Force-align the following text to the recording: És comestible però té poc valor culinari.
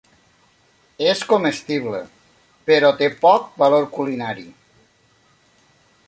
És 1.09 1.19
comestible 1.33 1.99
però 2.71 2.89
té 3.01 3.09
poc 3.25 3.45
valor 3.65 3.85
culinari. 3.99 4.47